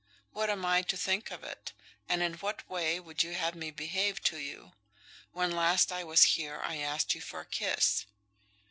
[0.31, 1.73] What am I to think of it,
[2.09, 4.71] and in what way would you have me behave to you?
[5.31, 8.07] When last I was here I asked you for a kiss."